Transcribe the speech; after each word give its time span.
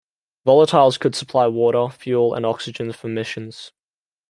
Volatiles 0.47 0.99
could 0.99 1.13
supply 1.13 1.45
water, 1.45 1.87
fuel 1.95 2.33
and 2.33 2.43
oxygen 2.43 2.91
for 2.91 3.07
missions. 3.07 3.71